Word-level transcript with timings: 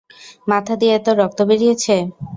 মাথা 0.47 0.73
দিয়ে 0.79 0.93
এতো 0.97 1.11
রক্ত 1.13 1.39
বেরিয়েছে? 1.49 1.95